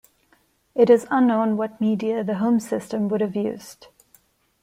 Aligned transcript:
It 0.73 0.89
is 0.89 1.05
unknown 1.11 1.57
what 1.57 1.79
media 1.79 2.23
the 2.23 2.37
home 2.37 2.59
system 2.59 3.07
would 3.09 3.21
have 3.21 3.35
used. 3.35 3.85